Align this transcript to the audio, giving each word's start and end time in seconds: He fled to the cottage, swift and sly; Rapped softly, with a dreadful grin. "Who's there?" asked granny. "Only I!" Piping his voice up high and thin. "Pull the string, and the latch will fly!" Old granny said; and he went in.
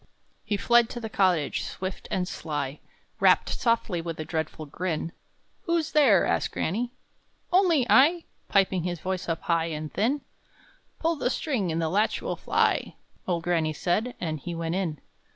He 0.43 0.57
fled 0.57 0.89
to 0.89 0.99
the 0.99 1.11
cottage, 1.11 1.61
swift 1.63 2.07
and 2.09 2.27
sly; 2.27 2.79
Rapped 3.19 3.49
softly, 3.49 4.01
with 4.01 4.19
a 4.19 4.25
dreadful 4.25 4.65
grin. 4.65 5.11
"Who's 5.65 5.91
there?" 5.91 6.25
asked 6.25 6.53
granny. 6.53 6.93
"Only 7.53 7.85
I!" 7.87 8.23
Piping 8.49 8.81
his 8.81 8.99
voice 8.99 9.29
up 9.29 9.41
high 9.43 9.65
and 9.67 9.93
thin. 9.93 10.21
"Pull 10.97 11.17
the 11.17 11.29
string, 11.29 11.71
and 11.71 11.79
the 11.79 11.87
latch 11.87 12.19
will 12.19 12.35
fly!" 12.35 12.95
Old 13.27 13.43
granny 13.43 13.73
said; 13.73 14.15
and 14.19 14.39
he 14.39 14.55
went 14.55 14.73
in. 14.73 14.99